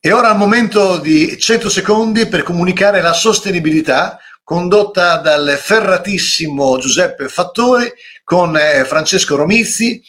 [0.00, 7.26] E ora al momento di 100 secondi per comunicare la sostenibilità condotta dal ferratissimo Giuseppe
[7.26, 7.92] Fattori
[8.22, 10.00] con eh, Francesco Romizzi,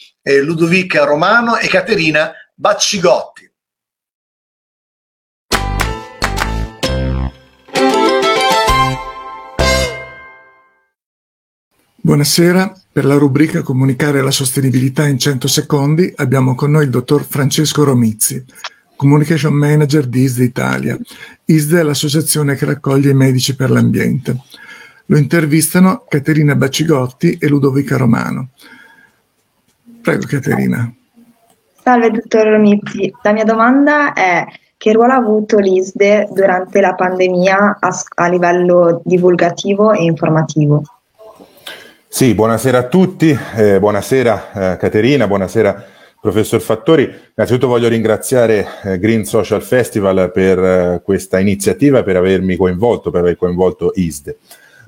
[0.44, 3.52] Ludovica Romano e Caterina Baccigotti.
[11.96, 17.26] Buonasera, per la rubrica Comunicare la sostenibilità in 100 secondi abbiamo con noi il dottor
[17.26, 18.46] Francesco Romizzi,
[19.00, 20.98] Communication Manager di ISDE Italia.
[21.46, 24.36] ISDE è l'associazione che raccoglie i medici per l'ambiente.
[25.06, 28.50] Lo intervistano Caterina Bacigotti e Ludovica Romano.
[30.02, 30.94] Prego Caterina.
[31.82, 37.78] Salve dottor Romizzi, la mia domanda è che ruolo ha avuto l'ISDE durante la pandemia
[37.80, 40.84] a, a livello divulgativo e informativo?
[42.06, 45.86] Sì, buonasera a tutti, eh, buonasera eh, Caterina, buonasera
[46.22, 52.58] Professor Fattori, innanzitutto voglio ringraziare eh, Green Social Festival per eh, questa iniziativa, per avermi
[52.58, 54.38] coinvolto, per aver coinvolto ISDE.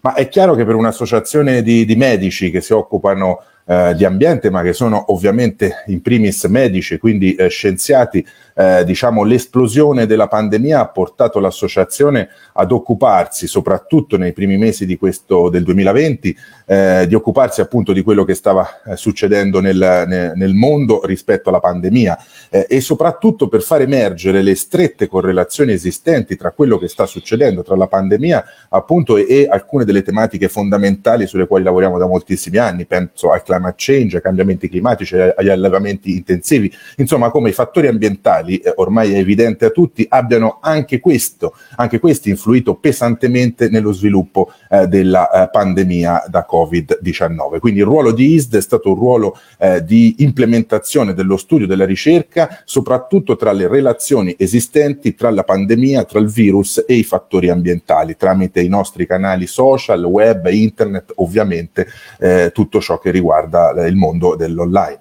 [0.01, 4.49] Ma è chiaro che per un'associazione di, di medici che si occupano eh, di ambiente,
[4.49, 10.79] ma che sono ovviamente in primis medici, quindi eh, scienziati, eh, diciamo l'esplosione della pandemia
[10.81, 17.15] ha portato l'associazione ad occuparsi, soprattutto nei primi mesi di questo, del 2020, eh, di
[17.15, 22.17] occuparsi appunto di quello che stava eh, succedendo nel, nel, mondo rispetto alla pandemia
[22.49, 27.63] eh, e soprattutto per far emergere le strette correlazioni esistenti tra quello che sta succedendo,
[27.63, 32.57] tra la pandemia appunto e, e alcune delle tematiche fondamentali sulle quali lavoriamo da moltissimi
[32.57, 37.87] anni, penso al climate change, ai cambiamenti climatici, agli allevamenti intensivi, insomma come i fattori
[37.87, 43.91] ambientali, eh, ormai è evidente a tutti, abbiano anche questo, anche questi influito pesantemente nello
[43.91, 47.59] sviluppo eh, della eh, pandemia da Covid-19.
[47.59, 51.85] Quindi il ruolo di ISD è stato un ruolo eh, di implementazione dello studio, della
[51.85, 57.49] ricerca, soprattutto tra le relazioni esistenti tra la pandemia, tra il virus e i fattori
[57.49, 61.87] ambientali, tramite i nostri canali social, web, internet, ovviamente
[62.19, 64.99] eh, tutto ciò che riguarda eh, il mondo dell'online.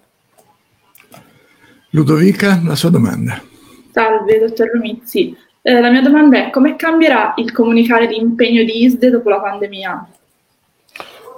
[1.91, 3.43] Ludovica, la sua domanda.
[3.93, 5.37] Salve, dottor Romizzi.
[5.63, 10.09] Eh, la mia domanda è come cambierà il comunicare l'impegno di ISDE dopo la pandemia?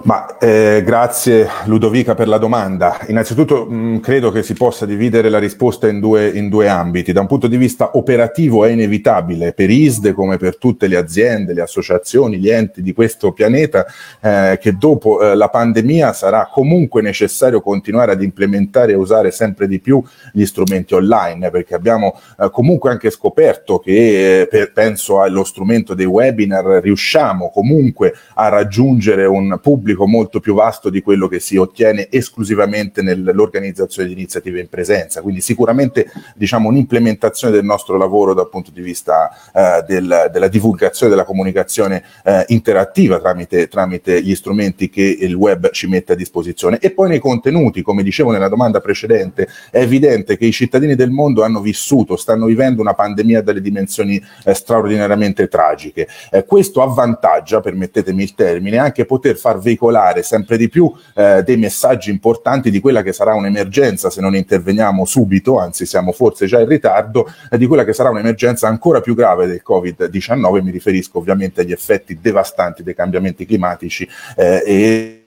[0.03, 2.99] Ma eh, grazie Ludovica per la domanda.
[3.07, 7.13] Innanzitutto mh, mm, credo che si possa dividere la risposta in due, in due, ambiti.
[7.13, 11.53] Da un punto di vista operativo è inevitabile per ISDE come per tutte le aziende,
[11.53, 13.85] le associazioni, gli enti di questo pianeta
[14.19, 19.69] eh, che dopo eh, la pandemia sarà comunque necessario continuare ad implementare e usare sempre
[19.69, 20.03] di più
[20.33, 25.93] gli strumenti online perché abbiamo eh, comunque anche scoperto che eh, per, penso allo strumento
[25.93, 31.39] dei webinar riusciamo comunque a raggiungere un pubblico pubblico molto più vasto di quello che
[31.39, 35.21] si ottiene esclusivamente nell'organizzazione di iniziative in presenza.
[35.21, 41.11] Quindi sicuramente diciamo, un'implementazione del nostro lavoro dal punto di vista eh, del, della divulgazione,
[41.11, 46.79] della comunicazione eh, interattiva tramite, tramite gli strumenti che il web ci mette a disposizione.
[46.79, 51.11] E poi nei contenuti, come dicevo nella domanda precedente, è evidente che i cittadini del
[51.11, 56.07] mondo hanno vissuto, stanno vivendo una pandemia dalle dimensioni eh, straordinariamente tragiche.
[56.31, 61.43] Eh, questo avvantaggia, permettetemi il termine, anche poter far veicolare veicolare sempre di più eh,
[61.43, 66.45] dei messaggi importanti di quella che sarà un'emergenza se non interveniamo subito, anzi siamo forse
[66.45, 70.71] già in ritardo, eh, di quella che sarà un'emergenza ancora più grave del Covid-19, mi
[70.71, 74.07] riferisco ovviamente agli effetti devastanti dei cambiamenti climatici
[74.37, 75.22] eh, e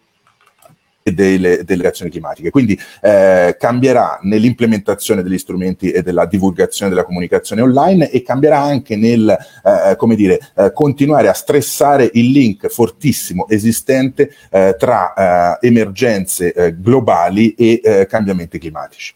[1.17, 2.51] delle, delle azioni climatiche.
[2.51, 8.95] Quindi eh, cambierà nell'implementazione degli strumenti e della divulgazione della comunicazione online e cambierà anche
[8.95, 9.29] nel,
[9.65, 16.53] eh, come dire, eh, continuare a stressare il link fortissimo esistente eh, tra eh, emergenze
[16.53, 19.15] eh, globali e cambiamenti climatici.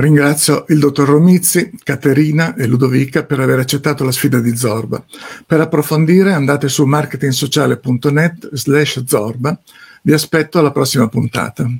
[0.00, 5.04] Ringrazio il dottor Romizzi, Caterina e Ludovica per aver accettato la sfida di Zorba.
[5.44, 9.60] Per approfondire andate su marketingsociale.net slash Zorba.
[10.00, 11.70] Vi aspetto alla prossima puntata.